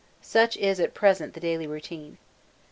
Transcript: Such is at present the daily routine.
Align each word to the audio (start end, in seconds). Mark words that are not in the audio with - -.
Such 0.23 0.57
is 0.57 0.79
at 0.79 0.95
present 0.95 1.35
the 1.35 1.39
daily 1.39 1.67
routine. 1.67 2.17